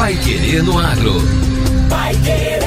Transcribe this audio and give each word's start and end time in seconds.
Pai 0.00 0.16
Querer 0.16 0.62
no 0.62 0.78
Agro. 0.78 1.20
Pai 1.90 2.14
Querer. 2.24 2.62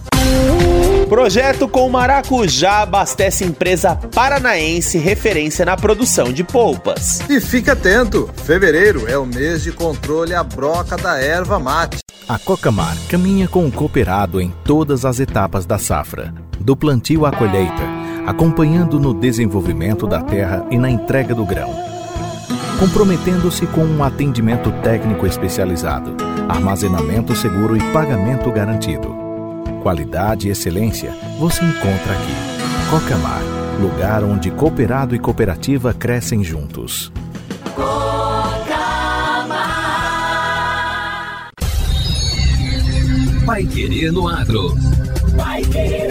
Projeto 1.09 1.69
com 1.69 1.89
maracujá 1.89 2.83
abastece 2.83 3.45
empresa 3.45 3.95
paranaense 4.13 4.99
referência 4.99 5.65
na 5.65 5.77
produção 5.77 6.33
de 6.33 6.43
polpas. 6.43 7.21
E 7.31 7.41
fique 7.41 7.71
atento, 7.71 8.29
fevereiro 8.45 9.09
é 9.09 9.17
o 9.17 9.25
mês 9.25 9.63
de 9.63 9.71
controle 9.71 10.35
à 10.35 10.43
broca 10.43 10.97
da 10.97 11.17
erva 11.17 11.61
mate. 11.61 11.99
A 12.29 12.41
Cocamar 12.41 12.97
caminha 13.09 13.47
com 13.47 13.65
o 13.65 13.71
cooperado 13.71 14.41
em 14.41 14.53
todas 14.65 15.05
as 15.05 15.21
etapas 15.21 15.65
da 15.65 15.79
safra, 15.79 16.35
do 16.59 16.77
plantio 16.77 17.25
à 17.25 17.31
colheita, 17.31 17.85
acompanhando 18.27 18.99
no 18.99 19.15
desenvolvimento 19.15 20.09
da 20.09 20.21
terra 20.21 20.67
e 20.73 20.77
na 20.77 20.91
entrega 20.91 21.37
do 21.37 21.47
grão. 21.47 21.73
Comprometendo-se 22.81 23.65
com 23.69 23.85
um 23.85 24.03
atendimento 24.03 24.73
técnico 24.83 25.25
especializado, 25.25 26.17
armazenamento 26.49 27.35
seguro 27.37 27.77
e 27.77 27.93
pagamento 27.93 28.51
garantido 28.51 29.16
qualidade 29.87 30.49
e 30.49 30.51
excelência 30.51 31.15
você 31.39 31.65
encontra 31.65 32.13
aqui. 32.13 32.35
Cocamar, 32.91 33.41
lugar 33.81 34.25
onde 34.25 34.51
cooperado 34.51 35.15
e 35.15 35.19
cooperativa 35.21 35.95
crescem 35.95 36.43
juntos. 36.43 37.13
Cocamar. 37.77 38.67
Pai 43.47 43.65
Querer 43.65 44.11
no 44.11 44.27
Agro. 44.27 44.75
Pai 45.37 45.63
Querer. 45.63 46.11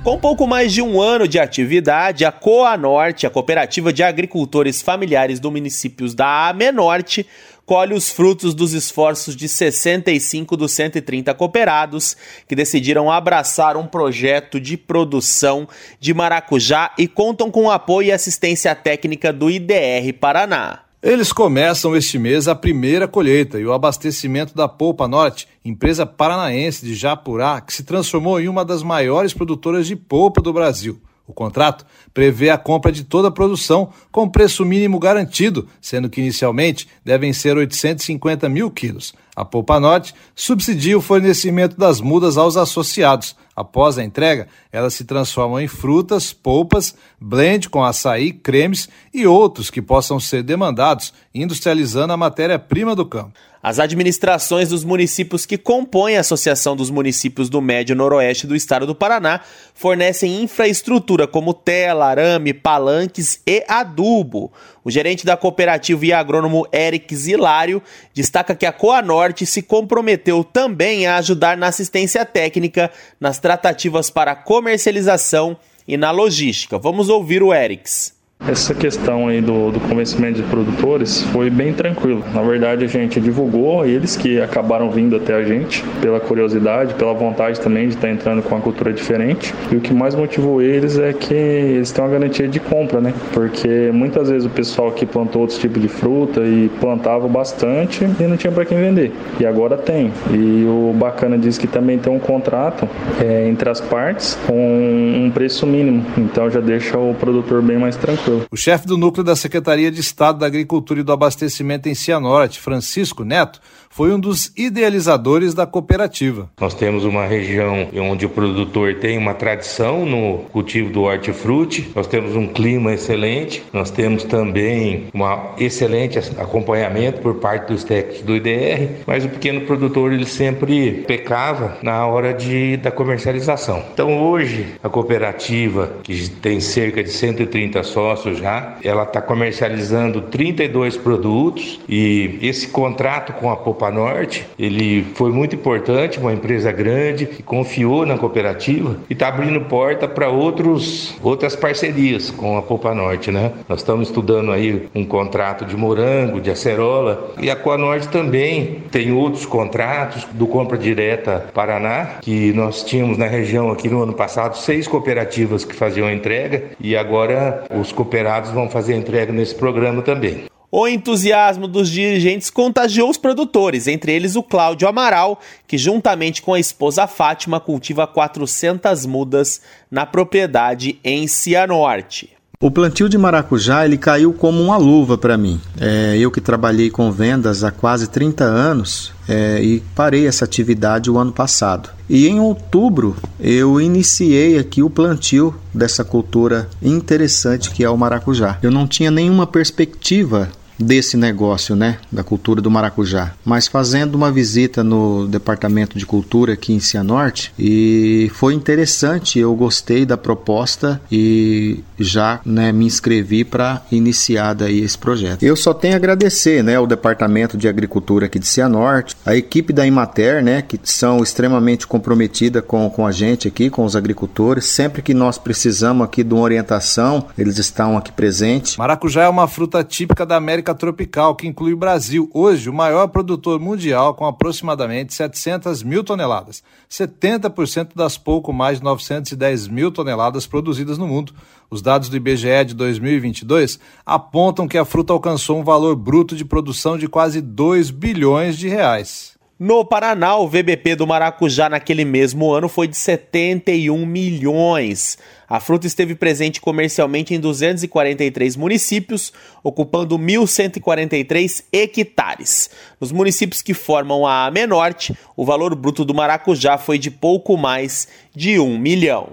Com 0.09 0.19
pouco 0.19 0.47
mais 0.47 0.73
de 0.73 0.81
um 0.81 1.03
ano 1.03 1.29
de 1.29 1.39
atividade, 1.39 2.25
a 2.25 2.33
Coa 2.33 2.79
Norte, 2.79 3.27
a 3.27 3.31
cooperativa 3.31 3.93
de 3.93 4.03
agricultores 4.03 4.81
familiares 4.81 5.39
do 5.39 5.51
municípios 5.51 6.15
da 6.15 6.49
Amenorte, 6.49 7.27
colhe 7.67 7.93
os 7.93 8.09
frutos 8.09 8.55
dos 8.55 8.73
esforços 8.73 9.37
de 9.37 9.47
65 9.47 10.57
dos 10.57 10.73
130 10.73 11.35
cooperados 11.35 12.17
que 12.49 12.57
decidiram 12.57 13.11
abraçar 13.11 13.77
um 13.77 13.87
projeto 13.87 14.59
de 14.59 14.79
produção 14.79 15.69
de 16.01 16.15
maracujá 16.15 16.91
e 16.97 17.07
contam 17.07 17.51
com 17.51 17.71
apoio 17.71 18.09
e 18.09 18.13
assistência 18.13 18.75
técnica 18.75 19.31
do 19.31 19.51
IDR 19.51 20.11
Paraná. 20.19 20.88
Eles 21.01 21.33
começam 21.33 21.95
este 21.95 22.19
mês 22.19 22.49
a 22.49 22.57
primeira 22.57 23.07
colheita 23.07 23.61
e 23.61 23.65
o 23.65 23.73
abastecimento 23.73 24.53
da 24.53 24.67
Polpa 24.67 25.07
Norte, 25.07 25.47
empresa 25.65 26.05
paranaense 26.05 26.85
de 26.85 26.93
Japurá, 26.93 27.61
que 27.61 27.73
se 27.73 27.85
transformou 27.85 28.41
em 28.41 28.49
uma 28.49 28.65
das 28.65 28.83
maiores 28.83 29.33
produtoras 29.33 29.87
de 29.87 29.95
polpa 29.95 30.43
do 30.43 30.53
Brasil. 30.53 31.01
O 31.25 31.33
contrato 31.33 31.87
prevê 32.13 32.51
a 32.51 32.59
compra 32.59 32.91
de 32.91 33.05
toda 33.05 33.29
a 33.29 33.31
produção 33.31 33.93
com 34.11 34.29
preço 34.29 34.65
mínimo 34.65 34.99
garantido, 34.99 35.69
sendo 35.81 36.11
que 36.11 36.21
inicialmente 36.21 36.89
devem 37.05 37.33
ser 37.33 37.57
850 37.57 38.49
mil 38.49 38.69
quilos. 38.69 39.15
A 39.39 39.45
Polpa 39.45 39.79
Norte 39.79 40.17
subsidia 40.35 40.99
o 40.99 41.01
fornecimento 41.01 41.77
das 41.77 42.01
mudas 42.01 42.37
aos 42.37 42.57
associados. 42.57 43.37
Após 43.55 43.97
a 43.97 44.03
entrega, 44.03 44.49
elas 44.73 44.95
se 44.95 45.05
transformam 45.05 45.61
em 45.61 45.69
frutas, 45.69 46.33
polpas, 46.33 46.93
blend 47.21 47.69
com 47.69 47.85
açaí, 47.85 48.33
cremes 48.33 48.89
e 49.15 49.29
outros 49.29 49.71
que 49.71 49.81
possam 49.81 50.19
ser 50.19 50.43
demandados, 50.43 51.13
industrializando 51.33 52.13
a 52.13 52.17
matéria-prima 52.17 52.97
do 52.97 53.07
campo. 53.07 53.33
As 53.61 53.81
administrações 53.81 54.69
dos 54.69 54.85
municípios 54.85 55.45
que 55.45 55.59
compõem 55.59 56.17
a 56.17 56.21
Associação 56.21 56.77
dos 56.77 56.91
Municípios 56.91 57.51
do 57.51 57.61
Médio 57.61 57.97
Noroeste 57.97 58.47
do 58.47 58.55
Estado 58.55 58.87
do 58.87 58.95
Paraná 58.95 59.41
fornecem 59.75 60.41
infraestrutura 60.43 61.27
como 61.27 61.53
tela, 61.53 62.07
arame, 62.07 62.55
palanques 62.55 63.41
e 63.45 63.65
adubo. 63.67 64.53
O 64.85 64.91
gerente 64.91 65.27
da 65.27 65.37
cooperativa 65.37 66.07
e 66.07 66.13
agrônomo 66.13 66.69
Eric 66.73 67.15
Zilário 67.17 67.83
destaca 68.15 68.55
que 68.55 68.65
a 68.65 68.73
Coa 68.73 69.03
Se 69.47 69.63
comprometeu 69.63 70.43
também 70.43 71.07
a 71.07 71.17
ajudar 71.17 71.57
na 71.57 71.69
assistência 71.69 72.25
técnica, 72.25 72.91
nas 73.21 73.39
tratativas 73.39 74.11
para 74.11 74.35
comercialização 74.35 75.57
e 75.87 75.97
na 75.97 76.11
logística. 76.11 76.79
Vamos 76.79 77.09
ouvir 77.09 77.43
o 77.43 77.55
Erics. 77.55 78.18
Essa 78.47 78.73
questão 78.73 79.29
aí 79.29 79.41
do, 79.41 79.73
do 79.73 79.81
convencimento 79.81 80.41
de 80.41 80.49
produtores 80.49 81.23
foi 81.25 81.51
bem 81.51 81.73
tranquilo. 81.73 82.25
Na 82.33 82.41
verdade, 82.41 82.85
a 82.85 82.89
gente 82.89 83.21
divulgou 83.21 83.85
eles 83.85 84.17
que 84.17 84.41
acabaram 84.41 84.91
vindo 84.91 85.17
até 85.17 85.35
a 85.35 85.43
gente 85.43 85.85
pela 86.01 86.21
curiosidade, 86.21 86.95
pela 86.95 87.13
vontade 87.13 87.61
também 87.61 87.89
de 87.89 87.97
estar 87.97 88.09
entrando 88.09 88.41
com 88.43 88.55
uma 88.55 88.61
cultura 88.61 88.93
diferente. 88.93 89.53
E 89.71 89.77
o 89.77 89.81
que 89.81 89.93
mais 89.93 90.15
motivou 90.15 90.63
eles 90.63 90.99
é 90.99 91.13
que 91.13 91.35
eles 91.35 91.91
têm 91.91 92.03
uma 92.03 92.11
garantia 92.11 92.47
de 92.47 92.61
compra, 92.61 93.01
né? 93.01 93.13
Porque 93.35 93.91
muitas 93.93 94.31
vezes 94.31 94.47
o 94.47 94.51
pessoal 94.51 94.93
que 94.93 95.05
plantou 95.05 95.43
outros 95.43 95.59
tipos 95.59 95.83
de 95.83 95.89
fruta 95.89 96.41
e 96.41 96.71
plantava 96.81 97.29
bastante 97.29 98.05
e 98.05 98.23
não 98.23 98.37
tinha 98.37 98.53
para 98.53 98.65
quem 98.65 98.79
vender. 98.79 99.13
E 99.41 99.45
agora 99.45 99.77
tem. 99.77 100.13
E 100.31 100.65
o 100.65 100.95
bacana 100.95 101.37
diz 101.37 101.59
que 101.59 101.67
também 101.67 101.99
tem 101.99 102.11
um 102.11 102.21
contrato 102.21 102.89
é, 103.21 103.49
entre 103.49 103.69
as 103.69 103.81
partes 103.81 104.39
com 104.47 104.55
um 104.55 105.31
preço 105.31 105.67
mínimo. 105.67 106.07
Então 106.17 106.49
já 106.49 106.61
deixa 106.61 106.97
o 106.97 107.15
produtor 107.15 107.61
bem 107.61 107.77
mais 107.77 107.97
tranquilo. 107.97 108.28
O 108.51 108.57
chefe 108.57 108.87
do 108.87 108.97
núcleo 108.97 109.25
da 109.25 109.35
Secretaria 109.35 109.91
de 109.91 110.01
Estado 110.01 110.39
da 110.39 110.47
Agricultura 110.47 111.01
e 111.01 111.03
do 111.03 111.13
Abastecimento 111.13 111.89
em 111.89 111.95
Cianorte, 111.95 112.59
Francisco 112.59 113.25
Neto, 113.25 113.61
foi 113.91 114.13
um 114.13 114.19
dos 114.19 114.53
idealizadores 114.57 115.55
da 115.55 115.67
cooperativa. 115.67 116.49
Nós 116.61 116.75
temos 116.75 117.05
uma 117.05 117.27
região 117.27 117.89
onde 117.97 118.27
o 118.27 118.29
produtor 118.29 118.95
tem 118.97 119.19
uma 119.19 119.35
tradição 119.35 120.05
no 120.05 120.39
cultivo 120.53 120.91
do 120.91 121.03
hortifruti, 121.03 121.91
nós 121.95 122.07
temos 122.07 122.35
um 122.37 122.47
clima 122.47 122.93
excelente, 122.93 123.63
nós 123.73 123.91
temos 123.91 124.25
também 124.25 125.07
um 125.15 125.23
excelente 125.63 126.19
acompanhamento 126.19 127.21
por 127.21 127.37
parte 127.37 127.73
dos 127.73 127.85
técnicos 127.85 128.23
do 128.23 128.37
IDR, 128.37 129.03
mas 129.07 129.25
o 129.25 129.29
pequeno 129.29 129.63
produtor 129.63 130.13
ele 130.13 130.27
sempre 130.27 131.05
pecava 131.07 131.79
na 131.83 132.07
hora 132.07 132.33
de, 132.33 132.77
da 132.77 132.91
comercialização. 132.91 133.83
Então 133.93 134.21
hoje 134.21 134.67
a 134.83 134.89
cooperativa, 134.89 135.91
que 136.03 136.29
tem 136.31 136.61
cerca 136.61 137.03
de 137.03 137.11
130 137.11 137.83
sócios 137.83 138.39
já, 138.39 138.77
ela 138.83 139.03
está 139.03 139.21
comercializando 139.21 140.23
32 140.23 140.97
produtos 140.97 141.81
e 141.89 142.39
esse 142.43 142.69
contrato 142.69 143.33
com 143.35 143.51
a 143.51 143.57
Popa 143.79 143.93
Norte, 143.93 144.45
ele 144.59 145.07
foi 145.15 145.31
muito 145.31 145.55
importante, 145.55 146.19
uma 146.19 146.33
empresa 146.33 146.73
grande 146.73 147.27
que 147.27 147.45
confiou 147.45 148.05
na 148.05 148.19
cooperativa 148.19 148.97
e 149.09 149.13
está 149.13 149.29
abrindo 149.29 149.61
porta 149.67 150.09
para 150.09 150.29
outros 150.29 151.15
outras 151.23 151.55
parcerias 151.55 152.29
com 152.29 152.59
a 152.59 152.63
Popa 152.63 152.93
Norte, 152.93 153.31
né? 153.31 153.53
Nós 153.69 153.79
estamos 153.79 154.09
estudando 154.09 154.51
aí 154.51 154.89
um 154.93 155.05
contrato 155.05 155.65
de 155.65 155.77
morango, 155.77 156.41
de 156.41 156.51
acerola 156.51 157.33
e 157.41 157.49
a 157.49 157.55
Coanorte 157.55 158.09
também 158.09 158.83
tem 158.91 159.13
outros 159.13 159.47
contratos 159.47 160.25
do 160.33 160.49
compra 160.49 160.77
direta 160.77 161.47
Paraná 161.55 162.19
que 162.21 162.53
nós 162.55 162.83
tínhamos 162.83 163.17
na 163.17 163.29
região 163.29 163.71
aqui 163.71 163.89
no 163.89 164.03
ano 164.03 164.13
passado 164.13 164.57
seis 164.57 164.89
cooperativas 164.89 165.65
que 165.65 165.75
faziam 165.75 166.09
a 166.09 166.13
entrega 166.13 166.65
e 166.81 166.97
agora 166.97 167.63
os 167.71 167.93
cooperados 167.93 168.51
vão 168.51 168.69
fazer 168.69 168.95
a 168.95 168.97
entrega 168.97 169.33
nesse 169.33 169.55
programa 169.55 170.03
também. 170.03 170.49
O 170.71 170.87
entusiasmo 170.87 171.67
dos 171.67 171.89
dirigentes 171.89 172.51
contagiou 172.51 173.09
os 173.09 173.17
produtores, 173.17 173.87
entre 173.87 174.13
eles 174.13 174.37
o 174.37 174.43
Cláudio 174.43 174.87
Amaral, 174.87 175.41
que 175.67 175.79
juntamente 175.79 176.43
com 176.43 176.53
a 176.53 176.61
esposa 176.61 177.07
Fátima 177.07 177.59
cultiva 177.59 178.07
400 178.07 179.07
mudas 179.07 179.63
na 179.91 180.05
propriedade 180.05 180.99
em 181.03 181.27
Cianorte. 181.27 182.39
O 182.61 182.73
plantio 182.73 183.09
de 183.09 183.17
maracujá 183.17 183.85
ele 183.85 183.97
caiu 183.97 184.33
como 184.33 184.61
uma 184.61 184.77
luva 184.77 185.17
para 185.17 185.39
mim. 185.39 185.61
É, 185.81 186.19
eu 186.19 186.29
que 186.29 186.41
trabalhei 186.41 186.91
com 186.91 187.13
vendas 187.13 187.63
há 187.63 187.71
quase 187.71 188.09
30 188.09 188.43
anos 188.43 189.13
é, 189.29 189.63
e 189.63 189.81
parei 189.95 190.27
essa 190.27 190.45
atividade 190.45 191.09
o 191.09 191.19
ano 191.19 191.31
passado. 191.31 191.89
E 192.11 192.27
em 192.27 192.41
outubro 192.41 193.17
eu 193.39 193.81
iniciei 193.81 194.59
aqui 194.59 194.83
o 194.83 194.91
plantio 194.91 195.55
dessa 195.73 196.05
cultura 196.05 196.69
interessante 196.83 197.71
que 197.71 197.85
é 197.85 197.89
o 197.89 197.97
maracujá. 197.97 198.59
Eu 198.61 198.73
não 198.73 198.89
tinha 198.89 199.11
nenhuma 199.11 199.47
perspectiva 199.47 200.51
desse 200.79 201.17
negócio, 201.17 201.75
né, 201.75 201.99
da 202.11 202.23
cultura 202.23 202.61
do 202.61 202.71
maracujá, 202.71 203.33
mas 203.45 203.67
fazendo 203.67 204.15
uma 204.15 204.31
visita 204.31 204.85
no 204.85 205.27
departamento 205.27 205.99
de 205.99 206.07
cultura 206.07 206.53
aqui 206.53 206.73
em 206.73 206.81
Cianorte 206.81 207.53
e 207.59 208.31
foi 208.35 208.55
interessante, 208.55 209.39
eu 209.39 209.55
gostei 209.55 210.07
da 210.07 210.17
proposta 210.17 211.01
e 211.11 211.83
já, 211.99 212.41
né, 212.45 212.71
me 212.73 212.87
inscrevi 212.87 213.45
para 213.45 213.83
iniciar 213.91 214.55
daí 214.55 214.81
esse 214.81 214.97
projeto. 214.97 215.43
Eu 215.43 215.57
só 215.57 215.75
tenho 215.75 215.95
a 215.95 215.97
agradecer, 215.97 216.63
né, 216.63 216.79
o 216.79 216.87
departamento 216.87 217.57
de 217.57 217.69
agricultura 217.69 218.27
aqui 218.27 218.39
de 218.39 218.47
Cianorte, 218.47 219.17
a 219.27 219.35
equipe 219.35 219.73
da 219.73 219.87
Imater, 219.87 220.43
né, 220.43 220.63
que 220.63 220.79
são 220.85 221.23
extremamente 221.23 221.87
comprometida 221.87 222.63
com, 222.63 222.89
com 222.89 223.07
a 223.07 223.13
gente 223.13 223.49
aqui, 223.49 223.69
com 223.69 223.85
os 223.85 223.97
agricultores, 223.97 224.67
sempre 224.67 225.03
que 225.03 225.15
nós 225.15 225.39
precisamos 225.39 226.05
aqui 226.05 226.23
de 226.23 226.33
uma 226.33 226.43
orientação, 226.43 227.27
eles 227.37 227.59
estão 227.59 227.97
aqui 227.97 228.13
presentes. 228.13 228.77
Maracujá 228.77 229.25
é 229.25 229.29
uma 229.29 229.49
fruta 229.49 229.83
típica 229.83 230.25
da 230.25 230.37
América 230.37 230.68
tropical, 230.75 231.35
que 231.35 231.47
inclui 231.47 231.73
o 231.73 231.77
Brasil, 231.77 232.31
hoje 232.35 232.69
o 232.69 232.75
maior 232.75 233.09
produtor 233.09 233.61
mundial 233.61 234.15
com 234.15 234.27
aproximadamente 234.27 235.15
700 235.15 235.83
mil 235.83 236.03
toneladas, 236.03 236.63
70% 236.91 237.91
das 237.95 238.19
pouco 238.19 238.53
mais 238.53 238.79
de 238.79 238.85
910 238.85 239.69
mil 239.69 239.91
toneladas 239.93 240.47
produzidas 240.47 240.99
no 240.99 241.07
mundo. 241.07 241.33
Os 241.71 241.81
dados 241.81 242.09
do 242.09 242.17
IBGE 242.17 242.65
de 242.67 242.75
2022 242.75 243.79
apontam 244.05 244.67
que 244.67 244.79
a 244.79 244.85
fruta 244.85 245.13
alcançou 245.13 245.59
um 245.59 245.65
valor 245.65 245.95
bruto 245.95 246.35
de 246.35 246.45
produção 246.45 246.99
de 246.99 247.09
quase 247.09 247.41
2 247.41 247.91
bilhões 247.91 248.59
de 248.59 248.69
reais. 248.69 249.38
No 249.61 249.85
Paraná, 249.85 250.37
o 250.37 250.47
VBP 250.47 250.95
do 250.95 251.05
maracujá 251.05 251.69
naquele 251.69 252.05
mesmo 252.05 252.53
ano 252.53 252.69
foi 252.69 252.87
de 252.87 252.97
71 252.97 254.07
milhões. 254.07 255.19
A 255.49 255.59
fruta 255.59 255.85
esteve 255.85 256.15
presente 256.15 256.61
comercialmente 256.61 257.35
em 257.35 257.41
243 257.41 258.55
municípios, 258.55 259.33
ocupando 259.61 260.17
1.143 260.17 261.65
hectares. 261.73 262.71
Nos 263.01 263.11
municípios 263.11 263.61
que 263.61 263.75
formam 263.75 264.25
a 264.25 264.47
AME 264.47 264.65
Norte, 264.65 265.19
o 265.37 265.45
valor 265.45 265.75
bruto 265.75 266.05
do 266.05 266.15
maracujá 266.15 266.79
foi 266.79 266.97
de 266.97 267.11
pouco 267.11 267.57
mais 267.57 268.07
de 268.33 268.61
1 268.61 268.79
milhão. 268.79 269.31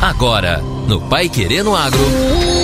Agora, 0.00 0.58
no 0.86 1.00
Pai 1.08 1.28
Querendo 1.28 1.74
Agro. 1.74 2.61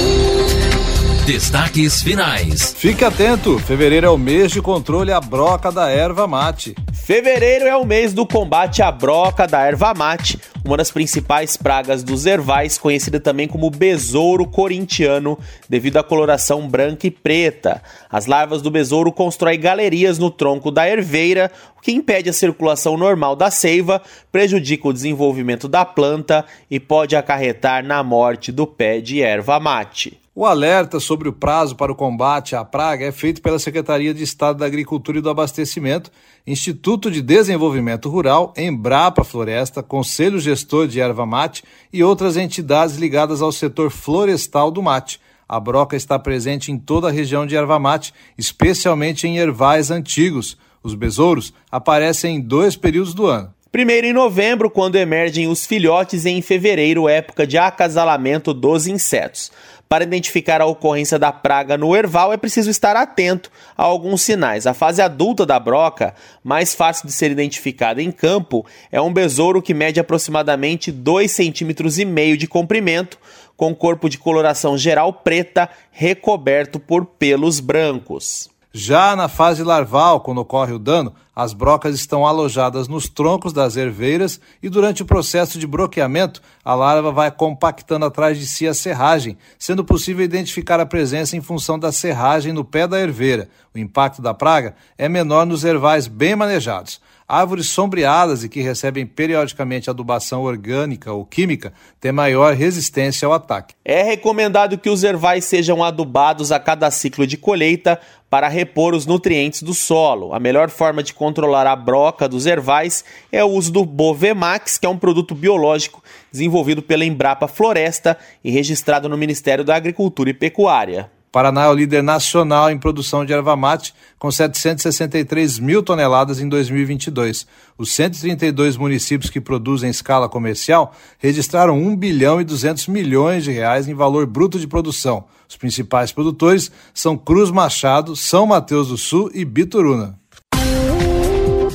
Destaques 1.28 2.02
finais. 2.02 2.72
Fique 2.72 3.04
atento, 3.04 3.58
fevereiro 3.58 4.06
é 4.06 4.08
o 4.08 4.16
mês 4.16 4.50
de 4.50 4.62
controle 4.62 5.12
à 5.12 5.20
broca 5.20 5.70
da 5.70 5.90
erva 5.90 6.26
mate. 6.26 6.74
Fevereiro 6.90 7.66
é 7.66 7.76
o 7.76 7.84
mês 7.84 8.14
do 8.14 8.26
combate 8.26 8.80
à 8.80 8.90
broca 8.90 9.46
da 9.46 9.60
erva 9.60 9.92
mate, 9.92 10.40
uma 10.64 10.78
das 10.78 10.90
principais 10.90 11.54
pragas 11.54 12.02
dos 12.02 12.24
ervais, 12.24 12.78
conhecida 12.78 13.20
também 13.20 13.46
como 13.46 13.68
besouro 13.68 14.46
corintiano, 14.46 15.38
devido 15.68 15.98
à 15.98 16.02
coloração 16.02 16.66
branca 16.66 17.06
e 17.06 17.10
preta. 17.10 17.82
As 18.08 18.24
larvas 18.24 18.62
do 18.62 18.70
besouro 18.70 19.12
constroem 19.12 19.60
galerias 19.60 20.18
no 20.18 20.30
tronco 20.30 20.70
da 20.70 20.88
erveira, 20.88 21.52
o 21.76 21.82
que 21.82 21.92
impede 21.92 22.30
a 22.30 22.32
circulação 22.32 22.96
normal 22.96 23.36
da 23.36 23.50
seiva, 23.50 24.00
prejudica 24.32 24.88
o 24.88 24.94
desenvolvimento 24.94 25.68
da 25.68 25.84
planta 25.84 26.46
e 26.70 26.80
pode 26.80 27.14
acarretar 27.14 27.84
na 27.84 28.02
morte 28.02 28.50
do 28.50 28.66
pé 28.66 29.02
de 29.02 29.20
erva 29.20 29.60
mate. 29.60 30.18
O 30.40 30.46
alerta 30.46 31.00
sobre 31.00 31.28
o 31.28 31.32
prazo 31.32 31.74
para 31.74 31.90
o 31.90 31.96
combate 31.96 32.54
à 32.54 32.64
praga 32.64 33.04
é 33.04 33.10
feito 33.10 33.42
pela 33.42 33.58
Secretaria 33.58 34.14
de 34.14 34.22
Estado 34.22 34.58
da 34.58 34.66
Agricultura 34.66 35.18
e 35.18 35.20
do 35.20 35.28
Abastecimento, 35.28 36.12
Instituto 36.46 37.10
de 37.10 37.20
Desenvolvimento 37.20 38.08
Rural, 38.08 38.54
Embrapa 38.56 39.24
Floresta, 39.24 39.82
Conselho 39.82 40.38
Gestor 40.38 40.86
de 40.86 41.00
Erva 41.00 41.26
Mate 41.26 41.64
e 41.92 42.04
outras 42.04 42.36
entidades 42.36 42.94
ligadas 42.94 43.42
ao 43.42 43.50
setor 43.50 43.90
florestal 43.90 44.70
do 44.70 44.80
mate. 44.80 45.20
A 45.48 45.58
broca 45.58 45.96
está 45.96 46.16
presente 46.20 46.70
em 46.70 46.78
toda 46.78 47.08
a 47.08 47.10
região 47.10 47.44
de 47.44 47.56
erva 47.56 47.80
mate, 47.80 48.14
especialmente 48.38 49.26
em 49.26 49.38
ervais 49.38 49.90
antigos. 49.90 50.56
Os 50.84 50.94
besouros 50.94 51.52
aparecem 51.68 52.36
em 52.36 52.40
dois 52.40 52.76
períodos 52.76 53.12
do 53.12 53.26
ano. 53.26 53.52
Primeiro 53.70 54.06
em 54.06 54.14
novembro, 54.14 54.70
quando 54.70 54.96
emergem 54.96 55.46
os 55.46 55.66
filhotes, 55.66 56.24
e 56.24 56.30
em 56.30 56.40
fevereiro, 56.40 57.06
época 57.06 57.46
de 57.46 57.58
acasalamento 57.58 58.54
dos 58.54 58.86
insetos. 58.86 59.52
Para 59.86 60.04
identificar 60.04 60.62
a 60.62 60.66
ocorrência 60.66 61.18
da 61.18 61.30
praga 61.32 61.76
no 61.76 61.94
erval, 61.94 62.32
é 62.32 62.38
preciso 62.38 62.70
estar 62.70 62.96
atento 62.96 63.50
a 63.76 63.82
alguns 63.82 64.22
sinais. 64.22 64.66
A 64.66 64.72
fase 64.72 65.02
adulta 65.02 65.44
da 65.44 65.60
broca, 65.60 66.14
mais 66.42 66.74
fácil 66.74 67.06
de 67.06 67.12
ser 67.12 67.30
identificada 67.30 68.02
em 68.02 68.10
campo, 68.10 68.64
é 68.90 69.00
um 69.02 69.12
besouro 69.12 69.60
que 69.60 69.74
mede 69.74 70.00
aproximadamente 70.00 70.90
2,5 70.90 71.90
cm 71.90 72.36
de 72.38 72.46
comprimento, 72.46 73.18
com 73.54 73.74
corpo 73.74 74.08
de 74.08 74.16
coloração 74.16 74.78
geral 74.78 75.12
preta, 75.12 75.68
recoberto 75.90 76.80
por 76.80 77.04
pelos 77.04 77.60
brancos. 77.60 78.48
Já 78.72 79.16
na 79.16 79.28
fase 79.28 79.62
larval, 79.62 80.20
quando 80.20 80.38
ocorre 80.38 80.74
o 80.74 80.78
dano, 80.78 81.14
as 81.34 81.54
brocas 81.54 81.94
estão 81.94 82.26
alojadas 82.26 82.86
nos 82.86 83.08
troncos 83.08 83.52
das 83.52 83.76
herveiras 83.76 84.38
e 84.62 84.68
durante 84.68 85.02
o 85.02 85.06
processo 85.06 85.58
de 85.58 85.66
broqueamento, 85.66 86.42
a 86.62 86.74
larva 86.74 87.10
vai 87.10 87.30
compactando 87.30 88.04
atrás 88.04 88.38
de 88.38 88.46
si 88.46 88.68
a 88.68 88.74
serragem, 88.74 89.38
sendo 89.58 89.82
possível 89.82 90.22
identificar 90.22 90.80
a 90.80 90.86
presença 90.86 91.34
em 91.34 91.40
função 91.40 91.78
da 91.78 91.90
serragem 91.90 92.52
no 92.52 92.64
pé 92.64 92.86
da 92.86 93.00
herveira. 93.00 93.48
O 93.74 93.78
impacto 93.78 94.20
da 94.20 94.34
praga 94.34 94.74
é 94.98 95.08
menor 95.08 95.46
nos 95.46 95.64
ervais 95.64 96.06
bem 96.06 96.36
manejados. 96.36 97.00
Árvores 97.28 97.68
sombreadas 97.68 98.42
e 98.42 98.48
que 98.48 98.62
recebem 98.62 99.04
periodicamente 99.04 99.90
adubação 99.90 100.44
orgânica 100.44 101.12
ou 101.12 101.26
química 101.26 101.74
têm 102.00 102.10
maior 102.10 102.54
resistência 102.54 103.26
ao 103.26 103.34
ataque. 103.34 103.74
É 103.84 104.02
recomendado 104.02 104.78
que 104.78 104.88
os 104.88 105.04
ervais 105.04 105.44
sejam 105.44 105.84
adubados 105.84 106.50
a 106.50 106.58
cada 106.58 106.90
ciclo 106.90 107.26
de 107.26 107.36
colheita 107.36 108.00
para 108.30 108.48
repor 108.48 108.94
os 108.94 109.04
nutrientes 109.04 109.62
do 109.62 109.74
solo. 109.74 110.32
A 110.32 110.40
melhor 110.40 110.70
forma 110.70 111.02
de 111.02 111.12
controlar 111.12 111.66
a 111.66 111.76
broca 111.76 112.26
dos 112.26 112.46
ervais 112.46 113.04
é 113.30 113.44
o 113.44 113.48
uso 113.48 113.70
do 113.72 113.84
Bovemax, 113.84 114.78
que 114.78 114.86
é 114.86 114.88
um 114.88 114.98
produto 114.98 115.34
biológico 115.34 116.02
desenvolvido 116.32 116.80
pela 116.80 117.04
Embrapa 117.04 117.46
Floresta 117.46 118.16
e 118.42 118.50
registrado 118.50 119.06
no 119.06 119.18
Ministério 119.18 119.64
da 119.64 119.76
Agricultura 119.76 120.30
e 120.30 120.34
Pecuária. 120.34 121.10
Paraná 121.30 121.64
é 121.64 121.68
o 121.68 121.74
líder 121.74 122.02
nacional 122.02 122.70
em 122.70 122.78
produção 122.78 123.24
de 123.24 123.32
erva 123.32 123.54
mate, 123.54 123.94
com 124.18 124.30
763 124.30 125.58
mil 125.58 125.82
toneladas 125.82 126.40
em 126.40 126.48
2022. 126.48 127.46
Os 127.76 127.92
132 127.92 128.76
municípios 128.76 129.30
que 129.30 129.40
produzem 129.40 129.88
em 129.88 129.90
escala 129.90 130.28
comercial 130.28 130.94
registraram 131.18 131.78
1 131.78 131.96
bilhão 131.96 132.40
e 132.40 132.44
200 132.44 132.88
milhões 132.88 133.44
de 133.44 133.52
reais 133.52 133.88
em 133.88 133.94
valor 133.94 134.26
bruto 134.26 134.58
de 134.58 134.66
produção. 134.66 135.24
Os 135.48 135.56
principais 135.56 136.12
produtores 136.12 136.70
são 136.92 137.16
Cruz 137.16 137.50
Machado, 137.50 138.16
São 138.16 138.46
Mateus 138.46 138.88
do 138.88 138.96
Sul 138.96 139.30
e 139.34 139.44
Bituruna. 139.44 140.18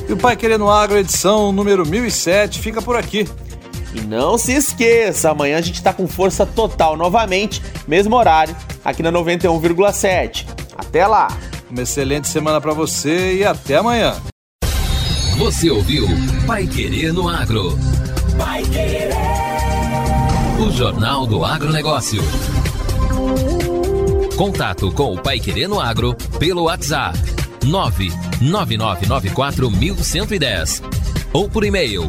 E 0.08 0.12
o 0.12 0.16
Pai 0.16 0.36
Querendo 0.36 0.68
Agro, 0.68 0.98
edição 0.98 1.50
número 1.50 1.86
1007, 1.86 2.60
fica 2.60 2.82
por 2.82 2.96
aqui. 2.96 3.26
E 3.94 4.00
não 4.00 4.36
se 4.36 4.52
esqueça, 4.52 5.30
amanhã 5.30 5.56
a 5.56 5.60
gente 5.60 5.76
está 5.76 5.92
com 5.92 6.08
força 6.08 6.44
total 6.44 6.96
novamente, 6.96 7.62
mesmo 7.86 8.16
horário, 8.16 8.56
aqui 8.84 9.00
na 9.02 9.12
91,7. 9.12 10.46
Até 10.76 11.06
lá! 11.06 11.28
Uma 11.70 11.82
excelente 11.82 12.26
semana 12.26 12.60
para 12.60 12.72
você 12.72 13.36
e 13.36 13.44
até 13.44 13.76
amanhã. 13.76 14.16
Você 15.38 15.70
ouviu 15.70 16.08
Pai 16.46 16.66
Querer 16.66 17.12
no 17.12 17.28
Agro. 17.28 17.78
Vai 18.36 18.64
querer. 18.64 19.10
O 20.60 20.72
Jornal 20.72 21.26
do 21.26 21.44
Agronegócio. 21.44 22.22
Contato 24.36 24.90
com 24.92 25.14
o 25.14 25.20
Pai 25.20 25.38
Querer 25.38 25.68
no 25.68 25.78
Agro 25.80 26.16
pelo 26.38 26.64
WhatsApp 26.64 27.16
999941110 28.40 30.82
ou 31.32 31.48
por 31.48 31.64
e-mail 31.64 32.08